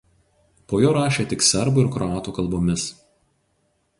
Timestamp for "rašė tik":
0.97-1.45